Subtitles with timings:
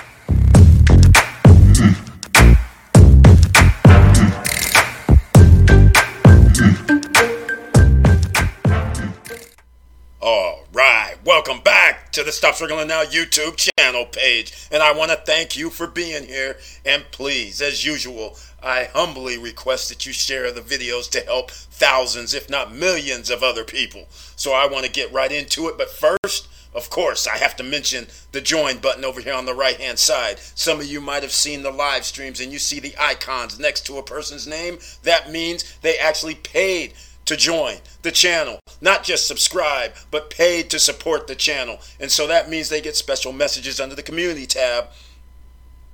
[12.17, 14.55] To the Stop Struggling Now YouTube channel page.
[14.71, 16.57] And I want to thank you for being here.
[16.83, 22.33] And please, as usual, I humbly request that you share the videos to help thousands,
[22.33, 24.07] if not millions, of other people.
[24.35, 25.77] So I want to get right into it.
[25.77, 29.53] But first, of course, I have to mention the join button over here on the
[29.53, 30.39] right hand side.
[30.39, 33.85] Some of you might have seen the live streams and you see the icons next
[33.89, 34.79] to a person's name.
[35.03, 36.95] That means they actually paid
[37.27, 38.59] to join the channel.
[38.81, 41.79] Not just subscribe, but paid to support the channel.
[41.99, 44.89] And so that means they get special messages under the community tab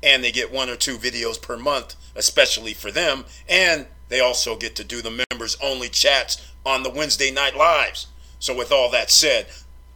[0.03, 3.25] and they get one or two videos per month, especially for them.
[3.49, 8.09] And they also get to do the members only chats on the Wednesday night lives.
[8.39, 9.47] So, with all that said,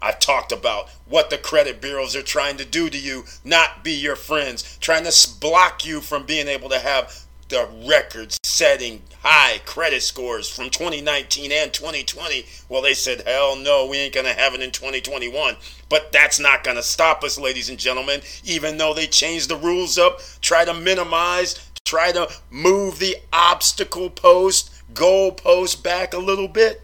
[0.01, 3.93] I've talked about what the credit bureaus are trying to do to you, not be
[3.93, 9.61] your friends, trying to block you from being able to have the record setting high
[9.67, 12.47] credit scores from 2019 and 2020.
[12.69, 15.57] Well, they said, hell no, we ain't going to have it in 2021.
[15.89, 19.57] But that's not going to stop us, ladies and gentlemen, even though they changed the
[19.57, 26.19] rules up, try to minimize, try to move the obstacle post, goal post back a
[26.19, 26.83] little bit.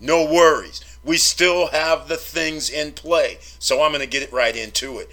[0.00, 0.82] No worries.
[1.04, 3.38] We still have the things in play.
[3.58, 5.08] So I'm going to get right into it.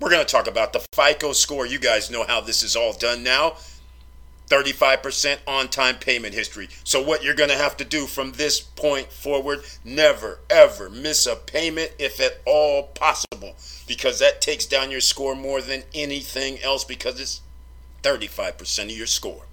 [0.00, 1.64] We're going to talk about the FICO score.
[1.64, 3.54] You guys know how this is all done now.
[4.48, 6.68] 35% on time payment history.
[6.84, 11.26] So, what you're going to have to do from this point forward, never ever miss
[11.26, 16.60] a payment if at all possible, because that takes down your score more than anything
[16.62, 17.40] else because it's
[18.02, 19.46] 35% of your score.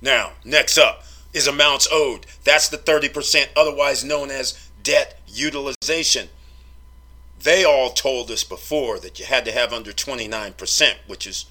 [0.00, 2.26] Now, next up is amounts owed.
[2.44, 6.28] That's the 30%, otherwise known as debt utilization.
[7.42, 11.46] They all told us before that you had to have under 29%, which is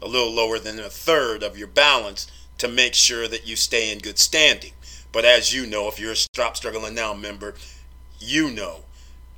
[0.00, 3.92] a little lower than a third of your balance to make sure that you stay
[3.92, 4.72] in good standing.
[5.12, 7.54] But as you know, if you're a Stop Struggling Now member,
[8.18, 8.80] you know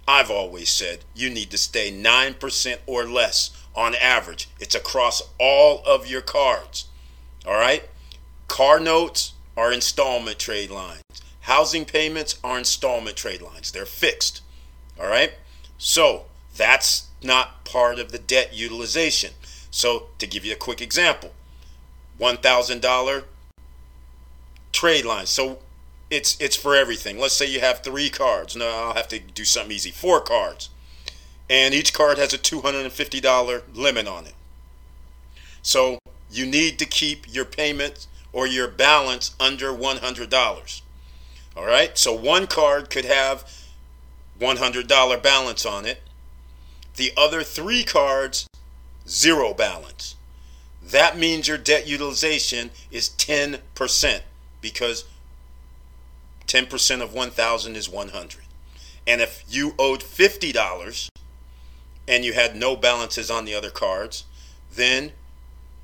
[0.09, 4.49] I've always said you need to stay 9% or less on average.
[4.59, 6.87] It's across all of your cards.
[7.47, 7.87] All right?
[8.49, 11.03] Car notes are installment trade lines.
[11.41, 13.71] Housing payments are installment trade lines.
[13.71, 14.41] They're fixed.
[14.99, 15.35] All right?
[15.77, 16.25] So
[16.57, 19.33] that's not part of the debt utilization.
[19.71, 21.33] So, to give you a quick example,
[22.19, 23.25] $1,000
[24.73, 25.27] trade line.
[25.27, 25.59] So
[26.11, 27.19] it's it's for everything.
[27.19, 28.57] Let's say you have three cards.
[28.57, 29.91] No, I'll have to do something easy.
[29.91, 30.71] Four cards.
[31.51, 34.35] And each card has a $250 limit on it.
[35.63, 35.99] So
[36.31, 40.83] you need to keep your payments or your balance under $100.
[41.57, 41.97] All right?
[41.97, 43.51] So one card could have
[44.39, 46.03] $100 balance on it.
[46.97, 48.47] The other three cards,
[49.09, 50.17] zero balance
[50.89, 54.21] that means your debt utilization is 10%
[54.61, 55.05] because
[56.47, 58.41] 10% of 1000 is 100.
[59.07, 61.09] And if you owed $50
[62.07, 64.25] and you had no balances on the other cards,
[64.75, 65.13] then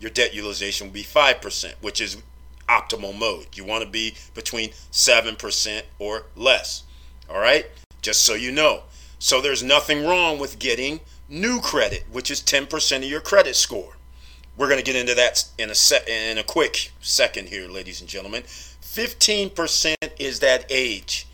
[0.00, 2.22] your debt utilization would be 5%, which is
[2.66, 3.48] optimal mode.
[3.54, 6.84] You want to be between 7% or less.
[7.28, 7.66] All right?
[8.00, 8.84] Just so you know.
[9.18, 13.96] So there's nothing wrong with getting new credit, which is 10% of your credit score.
[14.56, 18.00] We're going to get into that in a set in a quick second here, ladies
[18.00, 18.44] and gentlemen.
[18.82, 21.26] 15% is that age.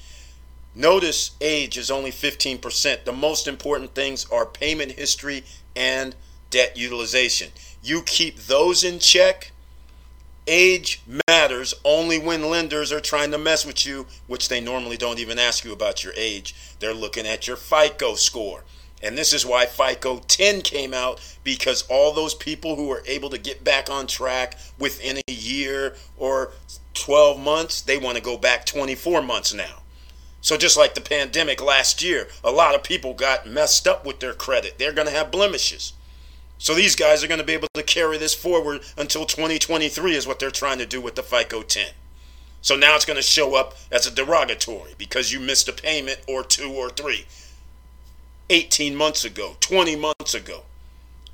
[0.75, 3.05] Notice age is only 15%.
[3.05, 5.45] The most important things are payment history
[5.77, 6.15] and
[6.49, 7.51] debt utilization.
[7.83, 9.53] You keep those in check.
[10.47, 15.19] Age matters only when lenders are trying to mess with you, which they normally don't
[15.19, 16.55] even ask you about your age.
[16.79, 18.65] They're looking at your FICO score.
[19.03, 23.31] And this is why FICO 10 came out because all those people who were able
[23.31, 26.53] to get back on track within a year or
[26.95, 29.83] 12 months, they want to go back 24 months now.
[30.43, 34.21] So just like the pandemic last year, a lot of people got messed up with
[34.21, 34.79] their credit.
[34.79, 35.93] They're going to have blemishes.
[36.59, 40.27] So these guys are going to be able to carry this forward until 2023 is
[40.27, 41.89] what they're trying to do with the FICO 10.
[42.63, 46.21] So now it's going to show up as a derogatory because you missed a payment
[46.29, 47.27] or two or three.
[48.51, 50.65] 18 months ago, 20 months ago,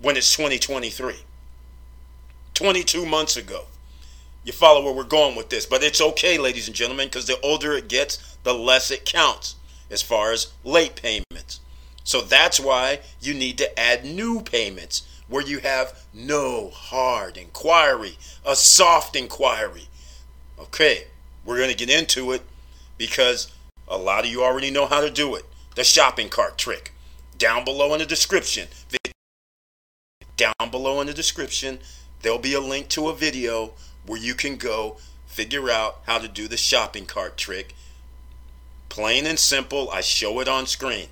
[0.01, 1.15] when it's 2023.
[2.53, 3.65] 22 months ago.
[4.45, 5.65] You follow where we're going with this.
[5.65, 9.57] But it's okay, ladies and gentlemen, because the older it gets, the less it counts
[9.91, 11.61] as far as late payments.
[12.05, 18.19] So that's why you need to add new payments where you have no hard inquiry,
[18.45, 19.89] a soft inquiry.
[20.59, 21.05] Okay,
[21.47, 22.43] we're going to get into it
[22.99, 23.51] because
[23.89, 25.47] a lot of you already know how to do it.
[25.75, 26.93] The shopping cart trick
[27.39, 28.69] down below in the description.
[30.37, 31.79] Down below in the description,
[32.23, 33.73] there'll be a link to a video
[34.05, 37.75] where you can go figure out how to do the shopping cart trick.
[38.89, 41.09] Plain and simple, I show it on screen.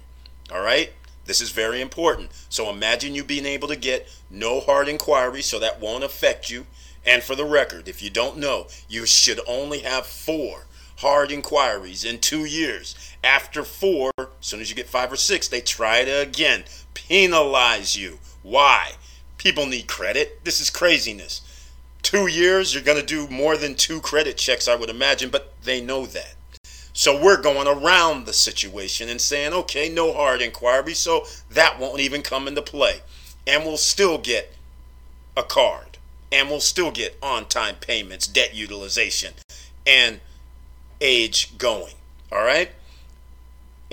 [0.52, 0.92] All right?
[1.26, 2.30] This is very important.
[2.48, 6.66] So imagine you being able to get no hard inquiry, so that won't affect you.
[7.06, 10.66] And for the record, if you don't know, you should only have four
[10.98, 12.94] hard inquiries in two years.
[13.22, 14.10] After four,
[14.44, 18.18] as soon as you get five or six, they try to again, penalize you.
[18.42, 18.92] Why?
[19.38, 20.44] People need credit.
[20.44, 21.40] This is craziness.
[22.02, 25.54] Two years, you're going to do more than two credit checks, I would imagine, but
[25.62, 26.34] they know that.
[26.92, 32.00] So we're going around the situation and saying, okay, no hard inquiry, so that won't
[32.00, 33.00] even come into play.
[33.46, 34.54] And we'll still get
[35.38, 35.96] a card.
[36.30, 39.32] And we'll still get on time payments, debt utilization,
[39.86, 40.20] and
[41.00, 41.94] age going.
[42.30, 42.72] All right?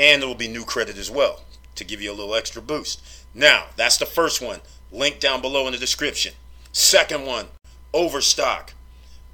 [0.01, 1.41] And there will be new credit as well
[1.75, 3.03] to give you a little extra boost.
[3.35, 4.61] Now, that's the first one.
[4.91, 6.33] Link down below in the description.
[6.71, 7.45] Second one,
[7.93, 8.73] overstock.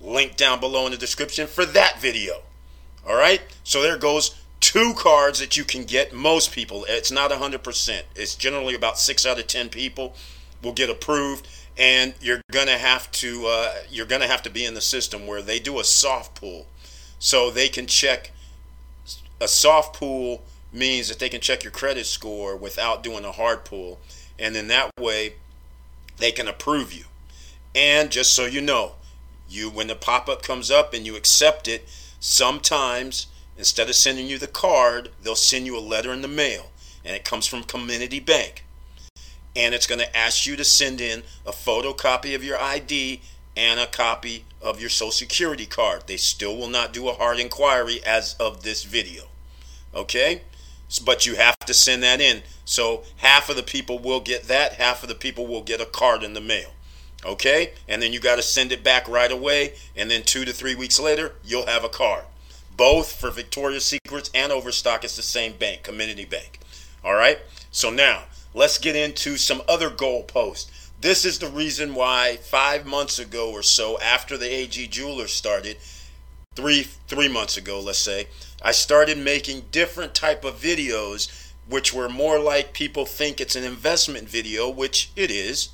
[0.02, 2.42] Link down below in the description for that video.
[3.08, 3.42] All right?
[3.64, 6.12] So there goes two cards that you can get.
[6.12, 8.02] Most people, it's not 100%.
[8.18, 10.16] It's generally about 6 out of 10 people
[10.62, 11.48] will get approved
[11.78, 14.81] and you're going to have to uh, you're going to have to be in the
[14.81, 16.66] system where they do a soft pull
[17.20, 18.31] so they can check
[19.40, 23.66] a soft pull means that they can check your credit score without doing a hard
[23.66, 24.00] pull.
[24.38, 25.34] And then that way
[26.18, 27.06] they can approve you.
[27.74, 28.94] And just so you know,
[29.50, 31.88] you when the pop-up comes up and you accept it,
[32.19, 33.28] sometimes
[33.58, 36.72] instead of sending you the card, they'll send you a letter in the mail.
[37.04, 38.66] And it comes from Community Bank.
[39.56, 43.22] And it's going to ask you to send in a photocopy of your ID
[43.56, 46.04] and a copy of your social security card.
[46.06, 49.24] They still will not do a hard inquiry as of this video.
[49.96, 50.42] Okay?
[51.04, 52.44] But you have to send that in.
[52.66, 55.86] So half of the people will get that, half of the people will get a
[55.86, 56.72] card in the mail.
[57.25, 57.74] Okay?
[57.88, 59.74] And then you got to send it back right away.
[59.95, 62.24] And then two to three weeks later, you'll have a card.
[62.75, 66.60] Both for Victoria's Secrets and Overstock, it's the same bank, Community Bank.
[67.04, 67.39] All right?
[67.72, 68.24] So now,
[68.54, 70.69] let's get into some other goalposts.
[71.01, 75.78] This is the reason why five months ago or so, after the AG Jeweler started,
[76.57, 78.27] three three months ago, let's say,
[78.63, 83.63] I started making different type of videos, which were more like people think it's an
[83.63, 85.69] investment video, which it is,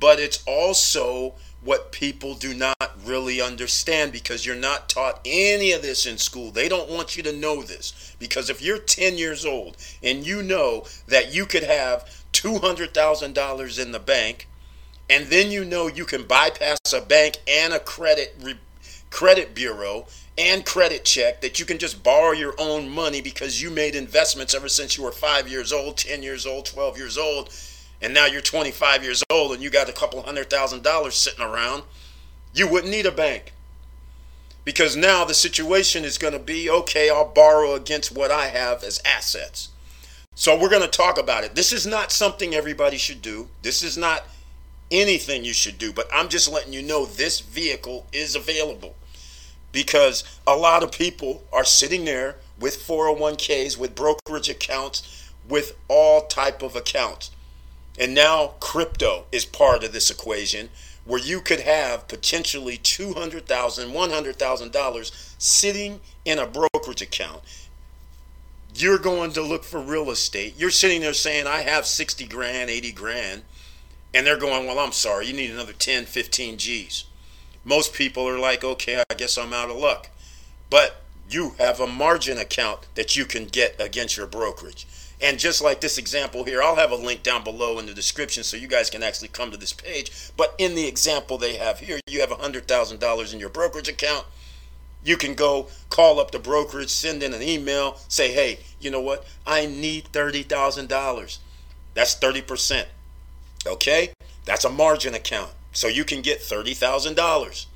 [0.00, 5.82] but it's also what people do not really understand because you're not taught any of
[5.82, 6.50] this in school.
[6.50, 10.42] They don't want you to know this because if you're 10 years old and you
[10.42, 14.48] know that you could have $200,000 in the bank
[15.08, 18.58] and then you know you can bypass a bank and a credit re-
[19.10, 20.06] credit bureau
[20.38, 24.54] and credit check that you can just borrow your own money because you made investments
[24.54, 27.50] ever since you were 5 years old, 10 years old, 12 years old,
[28.02, 31.44] and now you're 25 years old and you got a couple hundred thousand dollars sitting
[31.44, 31.82] around,
[32.52, 33.52] you wouldn't need a bank.
[34.64, 38.82] Because now the situation is going to be okay, I'll borrow against what I have
[38.82, 39.68] as assets.
[40.34, 41.54] So we're going to talk about it.
[41.54, 43.48] This is not something everybody should do.
[43.62, 44.24] This is not
[44.90, 48.94] anything you should do, but I'm just letting you know this vehicle is available
[49.72, 56.26] because a lot of people are sitting there with 401ks, with brokerage accounts, with all
[56.26, 57.30] type of accounts.
[57.98, 60.70] And now crypto is part of this equation
[61.04, 67.42] where you could have potentially $200,000, $100,000 sitting in a brokerage account.
[68.74, 70.54] You're going to look for real estate.
[70.58, 73.42] You're sitting there saying, I have 60 grand, 80 grand
[74.16, 77.04] and they're going, well, I'm sorry, you need another 10, 15 G's.
[77.64, 80.08] Most people are like, okay, I guess I'm out of luck.
[80.70, 84.86] But you have a margin account that you can get against your brokerage.
[85.20, 88.42] And just like this example here, I'll have a link down below in the description
[88.42, 90.30] so you guys can actually come to this page.
[90.34, 94.24] But in the example they have here, you have $100,000 in your brokerage account.
[95.04, 99.02] You can go call up the brokerage, send in an email, say, hey, you know
[99.02, 99.26] what?
[99.46, 101.38] I need $30,000.
[101.92, 102.86] That's 30%.
[103.66, 104.10] Okay?
[104.44, 105.52] That's a margin account.
[105.72, 107.66] So you can get $30,000.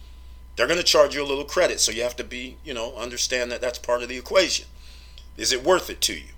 [0.57, 1.81] They're going to charge you a little credit.
[1.81, 4.67] So you have to be, you know, understand that that's part of the equation.
[5.37, 6.35] Is it worth it to you?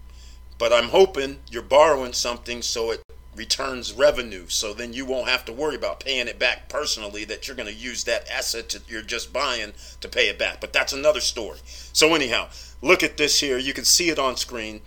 [0.59, 3.03] But I'm hoping you're borrowing something so it
[3.35, 4.47] returns revenue.
[4.49, 7.69] So then you won't have to worry about paying it back personally, that you're going
[7.69, 10.61] to use that asset that you're just buying to pay it back.
[10.61, 11.59] But that's another story.
[11.93, 12.49] So, anyhow,
[12.81, 13.59] look at this here.
[13.59, 14.83] You can see it on screen.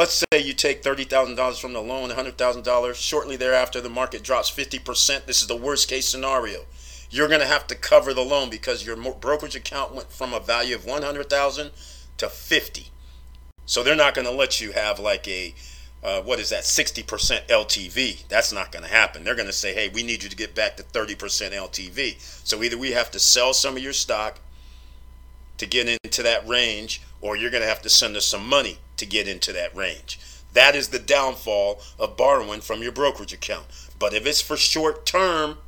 [0.00, 2.94] Let's say you take $30,000 from the loan, $100,000.
[2.94, 5.26] Shortly thereafter, the market drops 50%.
[5.26, 6.64] This is the worst case scenario.
[7.10, 10.40] You're going to have to cover the loan because your brokerage account went from a
[10.40, 11.70] value of 100,000
[12.16, 12.86] to 50.
[13.66, 15.54] So they're not going to let you have like a
[16.02, 18.26] uh, what is that 60% LTV.
[18.28, 19.22] That's not going to happen.
[19.22, 22.62] They're going to say, "Hey, we need you to get back to 30% LTV." So
[22.62, 24.40] either we have to sell some of your stock
[25.58, 28.78] to get into that range or you're going to have to send us some money
[29.00, 30.18] to get into that range.
[30.52, 33.66] That is the downfall of borrowing from your brokerage account.
[33.98, 35.58] But if it's for short term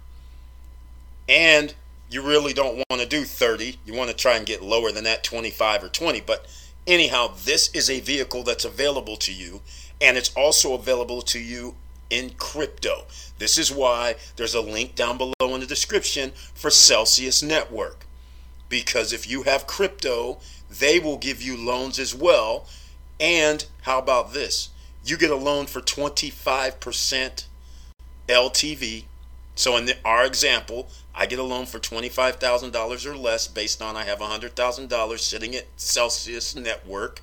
[1.29, 1.75] and
[2.11, 5.05] you really don't want to do 30, you want to try and get lower than
[5.05, 6.21] that 25 or 20.
[6.21, 6.47] But
[6.87, 9.63] anyhow, this is a vehicle that's available to you
[10.01, 11.77] and it's also available to you
[12.11, 13.07] in crypto.
[13.39, 18.05] This is why there's a link down below in the description for Celsius Network.
[18.69, 22.67] Because if you have crypto, they will give you loans as well
[23.23, 24.71] and how about this?
[25.05, 27.47] You get a loan for 25%
[28.29, 29.05] LTV.
[29.55, 33.97] So in the, our example, I get a loan for $25,000 or less based on
[33.97, 37.23] I have $100,000 sitting at Celsius Network.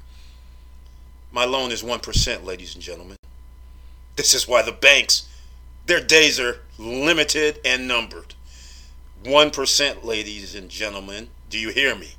[1.33, 3.17] My loan is 1%, ladies and gentlemen.
[4.15, 5.27] This is why the banks,
[5.85, 8.35] their days are limited and numbered.
[9.25, 11.27] 1%, ladies and gentlemen.
[11.49, 12.13] Do you hear me?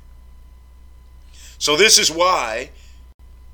[1.57, 2.71] So, this is why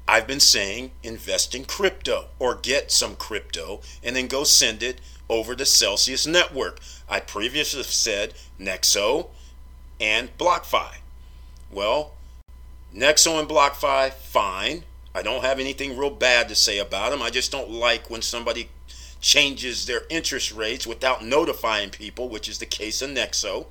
[0.08, 5.02] I've been saying invest in crypto or get some crypto and then go send it
[5.30, 6.80] over to Celsius Network.
[7.10, 9.28] I previously said Nexo
[10.00, 10.96] and BlockFi.
[11.70, 12.14] Well,
[12.96, 14.84] Nexo and BlockFi, fine.
[15.14, 17.22] I don't have anything real bad to say about them.
[17.22, 18.70] I just don't like when somebody
[19.20, 23.66] changes their interest rates without notifying people, which is the case of Nexo.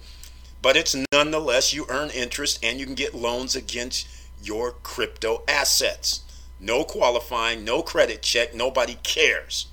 [0.61, 4.07] But it's nonetheless, you earn interest and you can get loans against
[4.43, 6.23] your crypto assets.
[6.61, 9.67] No qualifying, no credit check, nobody cares.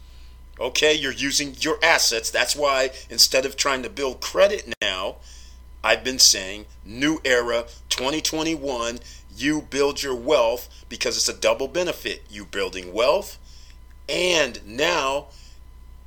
[0.59, 2.29] Okay, you're using your assets.
[2.29, 5.17] That's why instead of trying to build credit now,
[5.83, 8.99] I've been saying new era 2021,
[9.35, 12.23] you build your wealth because it's a double benefit.
[12.29, 13.39] You building wealth
[14.07, 15.27] and now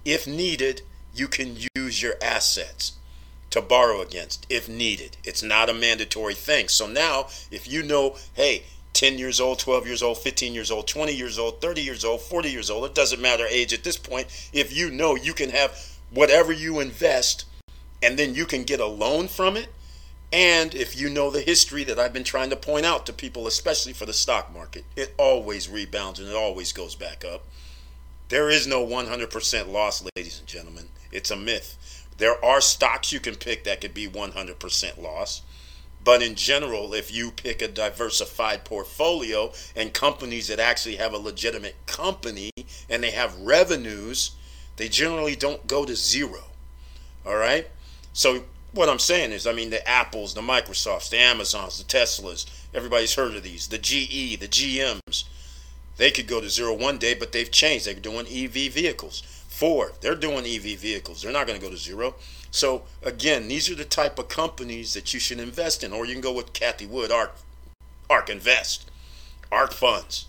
[0.04, 0.82] if needed,
[1.14, 2.92] you can use your assets
[3.50, 5.16] to borrow against if needed.
[5.24, 6.68] It's not a mandatory thing.
[6.68, 8.64] So now if you know, hey,
[8.96, 12.22] 10 years old, 12 years old, 15 years old, 20 years old, 30 years old,
[12.22, 12.86] 40 years old.
[12.86, 14.26] It doesn't matter age at this point.
[14.54, 15.78] If you know you can have
[16.10, 17.44] whatever you invest
[18.02, 19.68] and then you can get a loan from it.
[20.32, 23.46] And if you know the history that I've been trying to point out to people,
[23.46, 27.42] especially for the stock market, it always rebounds and it always goes back up.
[28.28, 30.88] There is no 100% loss, ladies and gentlemen.
[31.12, 32.04] It's a myth.
[32.18, 35.42] There are stocks you can pick that could be 100% loss.
[36.06, 41.18] But in general, if you pick a diversified portfolio and companies that actually have a
[41.18, 42.52] legitimate company
[42.88, 44.30] and they have revenues,
[44.76, 46.44] they generally don't go to zero.
[47.26, 47.66] All right?
[48.12, 52.46] So what I'm saying is, I mean, the Apples, the Microsofts, the Amazons, the Teslas,
[52.72, 55.24] everybody's heard of these, the GE, the GMs.
[55.96, 57.84] They could go to zero one day, but they've changed.
[57.84, 59.22] They're doing EV vehicles.
[59.48, 61.22] Ford, they're doing EV vehicles.
[61.22, 62.14] They're not going to go to zero.
[62.56, 66.14] So again, these are the type of companies that you should invest in, or you
[66.14, 67.36] can go with Cathie Wood, Ark,
[68.08, 68.90] Ark Invest,
[69.52, 70.24] Ark Funds.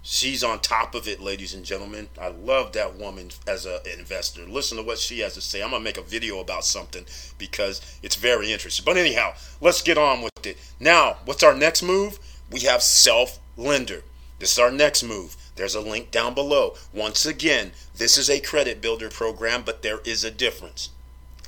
[0.00, 2.08] She's on top of it, ladies and gentlemen.
[2.20, 4.46] I love that woman as an investor.
[4.46, 5.60] Listen to what she has to say.
[5.60, 7.04] I'm gonna make a video about something
[7.36, 8.84] because it's very interesting.
[8.84, 10.58] But anyhow, let's get on with it.
[10.78, 12.20] Now, what's our next move?
[12.48, 14.04] We have self lender.
[14.38, 15.34] This is our next move.
[15.56, 16.76] There's a link down below.
[16.94, 20.90] Once again, this is a credit builder program, but there is a difference.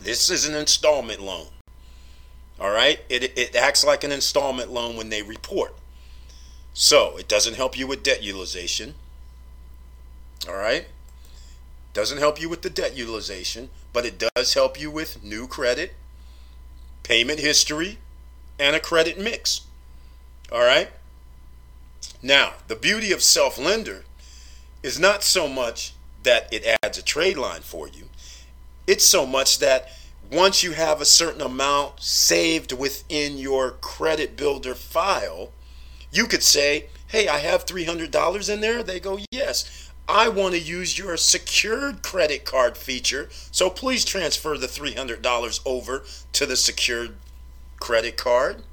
[0.04, 1.46] This is an installment loan.
[2.60, 3.00] All right?
[3.08, 5.74] It, it acts like an installment loan when they report.
[6.74, 8.94] So it doesn't help you with debt utilization.
[10.46, 10.86] All right?
[11.94, 15.94] Doesn't help you with the debt utilization, but it does help you with new credit,
[17.02, 17.98] payment history,
[18.58, 19.62] and a credit mix.
[20.52, 20.90] All right?
[22.22, 24.04] Now, the beauty of self lender
[24.82, 25.94] is not so much
[26.24, 28.10] that it adds a trade line for you,
[28.86, 29.90] it's so much that
[30.30, 35.52] once you have a certain amount saved within your credit builder file,
[36.10, 38.82] you could say, Hey, I have $300 in there.
[38.82, 39.90] They go, Yes.
[40.06, 46.04] I want to use your secured credit card feature, so please transfer the $300 over
[46.32, 47.16] to the secured
[47.80, 48.64] credit card.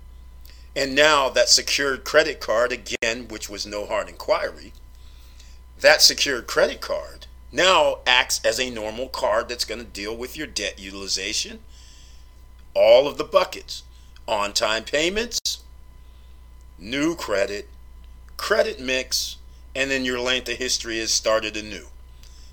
[0.75, 4.73] And now that secured credit card, again, which was no hard inquiry,
[5.79, 10.37] that secured credit card now acts as a normal card that's going to deal with
[10.37, 11.59] your debt utilization,
[12.73, 13.83] all of the buckets,
[14.27, 15.59] on time payments,
[16.79, 17.67] new credit,
[18.37, 19.37] credit mix,
[19.75, 21.87] and then your length of history is started anew.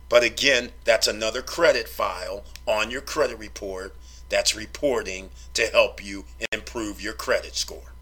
[0.09, 3.95] But again, that's another credit file on your credit report
[4.29, 7.93] that's reporting to help you improve your credit score.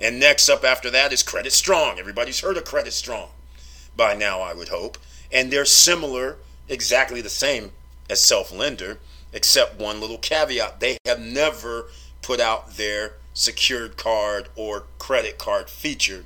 [0.00, 1.98] And next up after that is Credit Strong.
[1.98, 3.28] Everybody's heard of Credit Strong
[3.96, 4.98] by now, I would hope.
[5.32, 6.36] And they're similar,
[6.68, 7.72] exactly the same
[8.08, 8.98] as Self Lender,
[9.32, 10.80] except one little caveat.
[10.80, 11.86] They have never
[12.22, 16.24] put out their secured card or credit card feature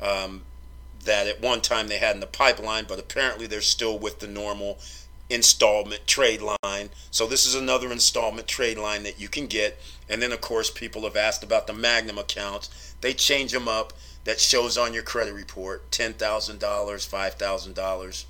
[0.00, 0.42] um,
[1.04, 4.26] that at one time they had in the pipeline, but apparently they're still with the
[4.26, 4.78] normal
[5.30, 6.88] installment trade line.
[7.10, 9.78] So this is another installment trade line that you can get.
[10.08, 12.94] And then of course people have asked about the Magnum accounts.
[13.00, 13.92] They change them up.
[14.28, 18.24] That shows on your credit report $10,000, $5,000.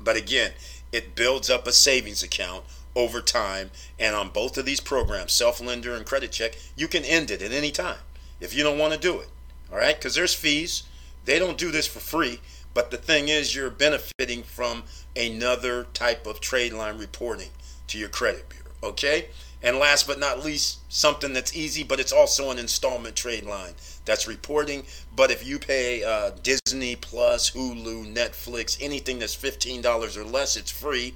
[0.00, 0.50] But again,
[0.90, 2.64] it builds up a savings account
[2.96, 3.70] over time.
[3.96, 7.42] And on both of these programs, Self Lender and Credit Check, you can end it
[7.42, 8.00] at any time
[8.40, 9.28] if you don't want to do it.
[9.70, 9.94] All right?
[9.94, 10.82] Because there's fees.
[11.26, 12.40] They don't do this for free.
[12.74, 14.82] But the thing is, you're benefiting from
[15.14, 17.50] another type of trade line reporting
[17.86, 18.72] to your credit bureau.
[18.82, 19.28] Okay?
[19.64, 23.72] And last but not least, something that's easy, but it's also an installment trade line
[24.04, 24.84] that's reporting.
[25.16, 30.70] But if you pay uh, Disney Plus, Hulu, Netflix, anything that's $15 or less, it's
[30.70, 31.14] free.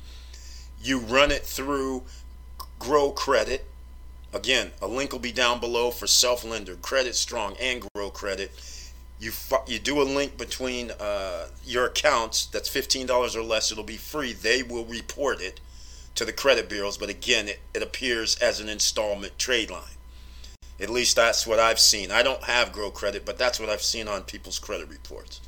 [0.83, 2.05] You run it through
[2.79, 3.67] Grow Credit.
[4.33, 8.51] Again, a link will be down below for Self Lender, Credit Strong, and Grow Credit
[9.21, 9.33] you
[9.67, 14.33] you do a link between uh, your accounts that's $15 or less it'll be free
[14.33, 15.61] they will report it
[16.19, 19.97] to the credit bureaus but again it, it appears as an installment trade line.
[20.81, 22.11] At least that's what i've seen.
[22.11, 25.41] I don't have grow credit but that's what i've seen on people's credit reports.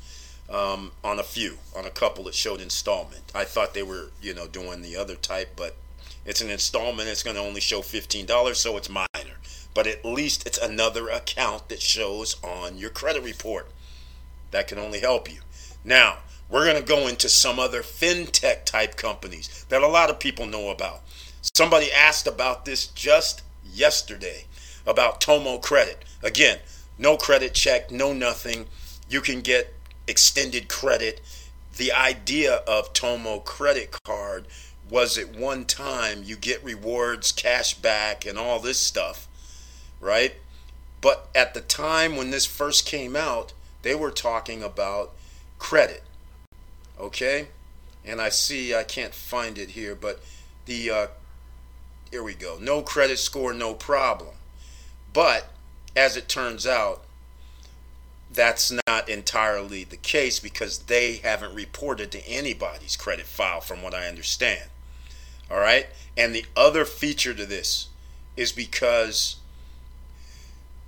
[0.49, 3.23] Um, on a few on a couple that showed installment.
[3.35, 5.75] I thought they were you know doing the other type but
[6.25, 7.09] it's an installment.
[7.09, 9.07] It's going to only show $15 so it's minor.
[9.73, 13.69] But at least it's another account that shows on your credit report.
[14.51, 15.39] That can only help you.
[15.83, 16.19] Now,
[16.51, 20.45] we're going to go into some other fintech type companies that a lot of people
[20.45, 21.01] know about.
[21.53, 24.45] Somebody asked about this just yesterday
[24.85, 26.03] about Tomo Credit.
[26.21, 26.59] Again,
[26.97, 28.67] no credit check, no nothing.
[29.09, 29.73] You can get
[30.07, 31.21] extended credit.
[31.77, 34.45] The idea of Tomo credit card
[34.89, 39.27] was at one time you get rewards, cash back, and all this stuff
[40.01, 40.35] right?
[40.99, 45.13] But at the time when this first came out, they were talking about
[45.57, 46.03] credit.
[47.01, 47.47] Okay?
[48.05, 50.21] And I see, I can't find it here, but
[50.65, 51.07] the, uh,
[52.11, 52.57] here we go.
[52.61, 54.35] No credit score, no problem.
[55.13, 55.49] But
[55.95, 57.03] as it turns out,
[58.33, 63.93] that's not entirely the case because they haven't reported to anybody's credit file, from what
[63.93, 64.69] I understand.
[65.49, 65.87] All right?
[66.15, 67.89] And the other feature to this
[68.37, 69.35] is because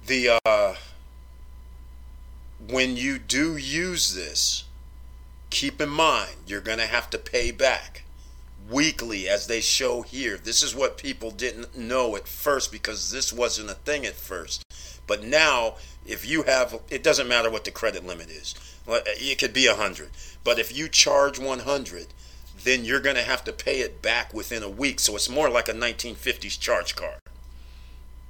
[0.06, 0.76] the uh,
[2.70, 4.64] when you do use this,
[5.54, 8.04] keep in mind you're going to have to pay back
[8.70, 10.38] weekly as they show here.
[10.38, 14.64] This is what people didn't know at first because this wasn't a thing at first.
[15.06, 18.56] But now, if you have, it doesn't matter what the credit limit is.
[18.88, 20.10] It could be 100.
[20.44, 22.08] But if you charge 100,
[22.64, 25.00] then you're going to have to pay it back within a week.
[25.00, 27.20] So it's more like a 1950s charge card.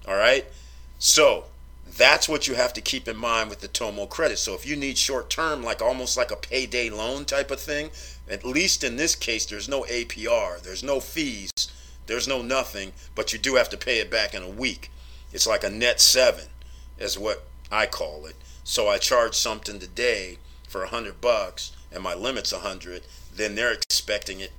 [0.08, 0.46] All right?
[1.00, 1.46] So
[1.98, 4.38] that's what you have to keep in mind with the Tomo credit.
[4.40, 7.92] So if you need short term, like almost like a payday loan type of thing,
[8.30, 11.52] at least in this case, there's no APR, there's no fees,
[12.08, 14.92] there's no nothing, but you do have to pay it back in a week.
[15.32, 16.46] It's like a net seven,
[16.98, 18.36] is what I call it.
[18.64, 23.04] So I charge something today for a hundred bucks, and my limit's a hundred.
[23.36, 24.52] Then they're expecting it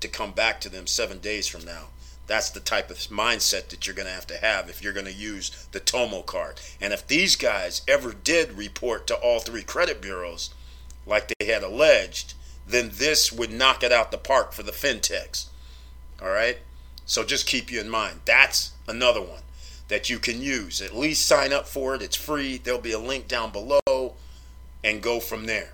[0.00, 1.88] to come back to them seven days from now.
[2.26, 5.06] That's the type of mindset that you're going to have to have if you're going
[5.06, 6.60] to use the Tomo card.
[6.80, 10.50] And if these guys ever did report to all three credit bureaus,
[11.06, 12.34] like they had alleged,
[12.66, 15.46] then this would knock it out the park for the fintechs.
[16.20, 16.58] All right?
[17.04, 18.20] So just keep you in mind.
[18.24, 19.42] That's another one
[19.88, 20.82] that you can use.
[20.82, 22.02] At least sign up for it.
[22.02, 22.58] It's free.
[22.58, 24.14] There'll be a link down below
[24.82, 25.70] and go from there.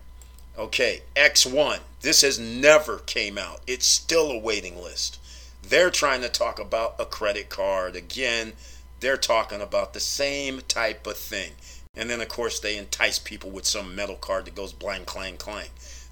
[0.59, 1.79] Okay, X1.
[2.03, 3.63] This has never came out.
[3.67, 5.19] It's still a waiting list.
[5.63, 7.97] They're trying to talk about a credit card.
[7.97, 8.53] Again,
[9.01, 11.53] they're talking about the same type of thing.
[11.95, 15.37] And then, of course, they entice people with some metal card that goes blank, clang,
[15.37, 15.69] clang.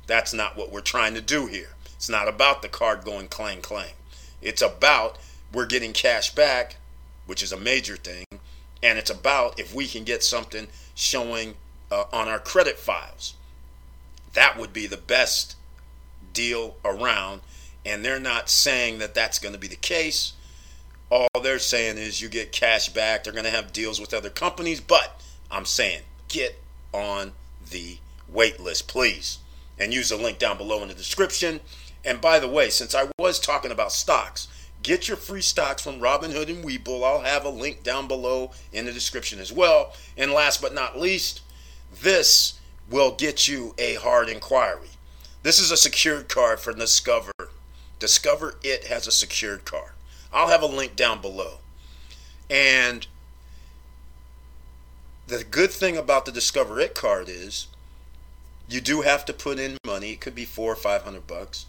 [0.06, 1.70] That's not what we're trying to do here.
[1.96, 3.92] It's not about the card going clang, clang.
[4.42, 5.18] It's about
[5.52, 6.76] we're getting cash back,
[7.26, 8.24] which is a major thing.
[8.82, 11.54] And it's about if we can get something showing
[11.90, 13.34] uh, on our credit files.
[14.32, 15.56] That would be the best
[16.32, 17.40] deal around.
[17.84, 20.34] And they're not saying that that's going to be the case.
[21.10, 23.24] All they're saying is you get cash back.
[23.24, 24.80] They're going to have deals with other companies.
[24.80, 26.60] But I'm saying get
[26.92, 27.32] on
[27.70, 29.38] the wait list, please.
[29.78, 31.60] And use the link down below in the description.
[32.04, 34.48] And by the way, since I was talking about stocks,
[34.82, 37.04] get your free stocks from Robinhood and Webull.
[37.04, 39.94] I'll have a link down below in the description as well.
[40.16, 41.40] And last but not least,
[42.02, 44.88] this will get you a hard inquiry.
[45.42, 47.32] This is a secured card for Discover.
[48.00, 49.92] Discover It has a secured card.
[50.32, 51.58] I'll have a link down below.
[52.48, 53.06] And
[55.28, 57.68] the good thing about the Discover It card is
[58.68, 60.10] you do have to put in money.
[60.12, 61.66] It could be four or five hundred bucks.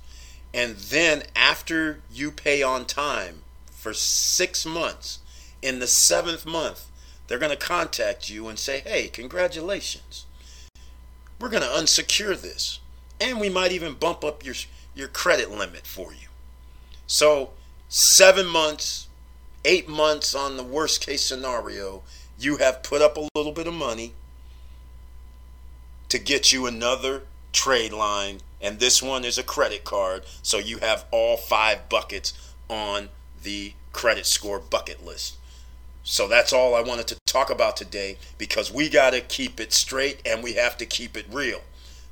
[0.54, 5.20] And then after you pay on time for six months,
[5.62, 6.88] in the seventh month,
[7.28, 10.26] they're going to contact you and say, hey, congratulations.
[11.40, 12.80] We're going to unsecure this.
[13.20, 14.56] And we might even bump up your,
[14.96, 16.28] your credit limit for you.
[17.08, 17.52] So,
[17.90, 19.08] seven months,
[19.66, 22.04] eight months on the worst case scenario,
[22.38, 24.14] you have put up a little bit of money
[26.10, 27.24] to get you another
[27.54, 28.40] trade line.
[28.62, 30.24] And this one is a credit card.
[30.44, 32.34] So you have all five buckets
[32.70, 33.10] on
[33.44, 35.38] the credit score bucket list.
[36.04, 39.72] So that's all I wanted to talk about today because we got to keep it
[39.72, 41.62] straight and we have to keep it real.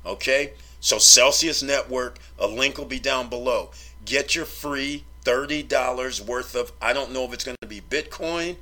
[0.06, 0.52] Okay?
[0.80, 3.70] So Celsius Network, a link will be down below.
[4.04, 8.56] Get your free $30 worth of, I don't know if it's going to be Bitcoin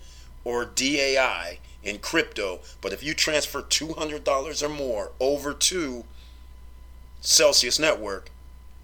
[0.45, 6.05] or DAI in crypto, but if you transfer $200 or more over to
[7.21, 8.31] Celsius Network,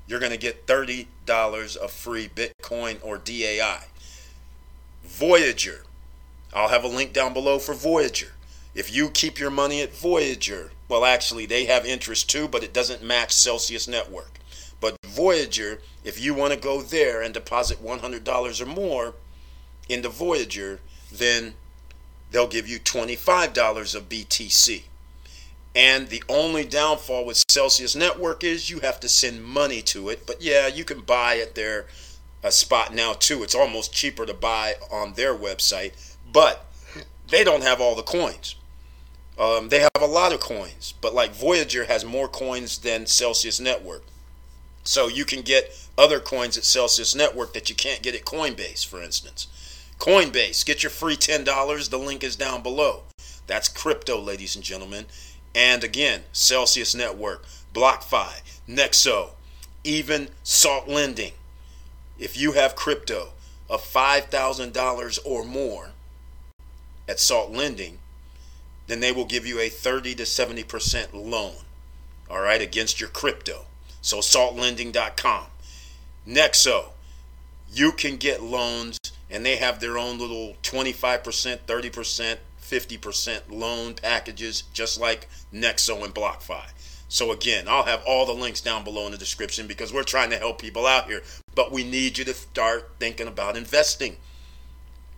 [0.07, 3.87] you're going to get $30 of free Bitcoin or DAI.
[5.03, 5.85] Voyager,
[6.53, 8.34] I'll have a link down below for Voyager.
[8.75, 12.75] If you keep your money at Voyager, well, actually, they have interest too, but it
[12.75, 14.39] doesn't match Celsius Network.
[14.81, 19.15] But Voyager, if you want to go there and deposit $100 or more
[19.89, 21.55] into Voyager, then
[22.31, 24.83] they'll give you $25 of BTC.
[25.77, 30.27] And the only downfall with Celsius Network is you have to send money to it.
[30.27, 31.87] But yeah, you can buy at their
[32.45, 33.43] uh, spot now too.
[33.43, 35.93] It's almost cheaper to buy on their website
[36.35, 36.67] but
[37.31, 38.57] they don't have all the coins.
[39.39, 43.59] Um, they have a lot of coins, but like Voyager has more coins than Celsius
[43.59, 44.05] Network.
[44.85, 48.87] So you can get other coins at Celsius Network that you can't get at Coinbase,
[48.87, 49.49] for instance.
[49.99, 51.91] Coinbase, get your free $10.
[51.91, 53.03] The link is down below.
[53.47, 55.07] That's crypto, ladies and gentlemen.
[55.55, 59.31] And again, Celsius Network, BlockFi, Nexo,
[59.83, 61.33] even Salt Lending.
[62.19, 63.31] If you have crypto
[63.69, 65.91] of $5,000 or more,
[67.09, 67.99] at Salt Lending,
[68.87, 71.55] then they will give you a 30 to 70% loan,
[72.31, 73.65] all right, against your crypto.
[74.03, 75.47] So saltlending.com.
[76.29, 76.91] Nexo,
[77.73, 78.99] you can get loans
[79.31, 86.15] and they have their own little 25%, 30%, 50% loan packages just like Nexo and
[86.15, 86.65] BlockFi.
[87.09, 90.31] So again, I'll have all the links down below in the description because we're trying
[90.31, 91.23] to help people out here,
[91.55, 94.17] but we need you to start thinking about investing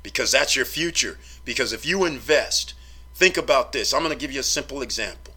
[0.03, 1.19] because that's your future.
[1.45, 2.75] Because if you invest,
[3.17, 3.95] think about this.
[3.95, 5.33] I'm going to give you a simple example.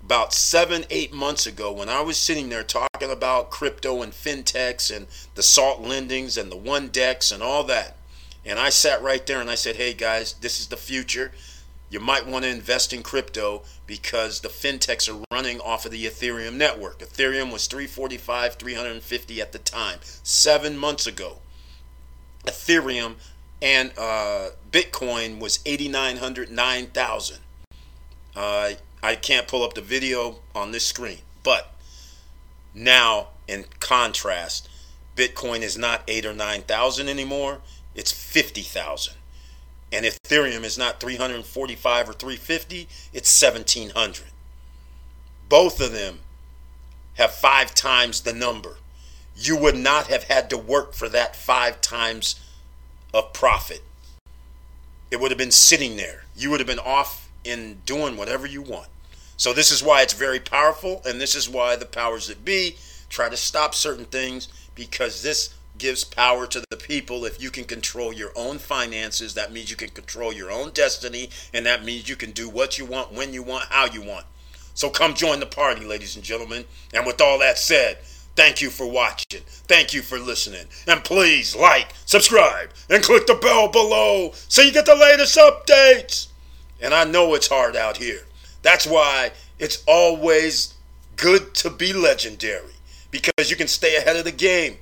[0.00, 4.94] About seven, eight months ago, when I was sitting there talking about crypto and fintechs
[4.94, 7.96] and the salt lendings and the one decks and all that,
[8.44, 11.32] and I sat right there and I said, hey guys, this is the future.
[11.90, 16.06] You might want to invest in crypto because the fintechs are running off of the
[16.06, 17.00] Ethereum network.
[17.00, 21.38] Ethereum was 345, 350 at the time, seven months ago.
[22.44, 23.16] Ethereum
[23.62, 27.38] and uh, Bitcoin was 8,900, 9,000.
[28.34, 28.70] Uh,
[29.02, 31.74] I can't pull up the video on this screen, but
[32.74, 34.68] now in contrast,
[35.16, 37.60] Bitcoin is not eight or 9,000 anymore,
[37.94, 39.14] it's 50,000.
[39.92, 44.26] And Ethereum is not 345 or 350, it's 1,700.
[45.48, 46.20] Both of them
[47.14, 48.76] have five times the number.
[49.34, 52.38] You would not have had to work for that five times
[53.12, 53.82] of profit.
[55.10, 56.24] It would have been sitting there.
[56.36, 58.88] You would have been off in doing whatever you want.
[59.36, 62.76] So this is why it's very powerful, and this is why the powers that be
[63.08, 67.24] try to stop certain things because this gives power to the people.
[67.24, 71.30] If you can control your own finances, that means you can control your own destiny,
[71.52, 74.26] and that means you can do what you want, when you want, how you want.
[74.74, 76.64] So come join the party, ladies and gentlemen.
[76.94, 77.98] And with all that said,
[78.36, 79.42] thank you for watching.
[79.46, 80.66] Thank you for listening.
[80.86, 86.28] And please like, subscribe, and click the bell below so you get the latest updates.
[86.80, 88.22] And I know it's hard out here.
[88.62, 90.74] That's why it's always
[91.16, 92.74] good to be legendary
[93.10, 94.76] because you can stay ahead of the game.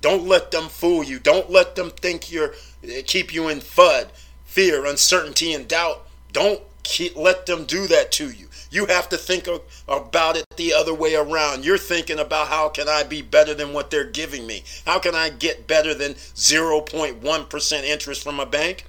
[0.00, 1.18] Don't let them fool you.
[1.18, 2.54] Don't let them think you're
[2.84, 4.08] eh, keep you in FUD,
[4.44, 6.06] fear, uncertainty, and doubt.
[6.32, 8.45] Don't keep, let them do that to you.
[8.70, 9.48] You have to think
[9.88, 11.64] about it the other way around.
[11.64, 14.64] You're thinking about how can I be better than what they're giving me?
[14.84, 18.86] How can I get better than 0.1% interest from a bank?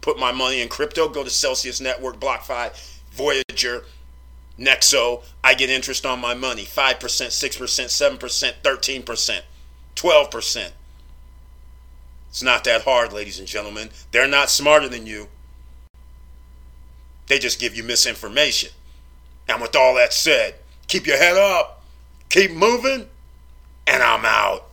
[0.00, 2.72] Put my money in crypto, go to Celsius Network, BlockFi,
[3.12, 3.84] Voyager,
[4.58, 5.22] Nexo.
[5.44, 9.42] I get interest on my money 5%, 6%, 7%, 13%.
[9.96, 10.70] 12%.
[12.30, 13.90] It's not that hard, ladies and gentlemen.
[14.12, 15.28] They're not smarter than you.
[17.26, 18.70] They just give you misinformation.
[19.50, 20.54] And with all that said,
[20.86, 21.82] keep your head up,
[22.28, 23.08] keep moving,
[23.88, 24.69] and I'm out.